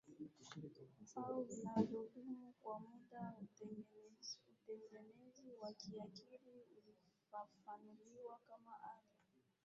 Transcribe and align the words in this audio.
au 1.31 1.43
vinavyodumu 1.43 2.53
kwa 2.61 2.79
muda 2.79 3.33
Utegemezi 4.53 5.51
wa 5.61 5.73
kiakili 5.73 6.61
ulifafanuliwa 6.75 8.39
kama 8.47 8.71
hali 8.71 9.07